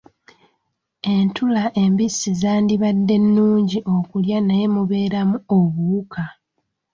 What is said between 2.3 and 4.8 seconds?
zandibadde nnungi kulya naye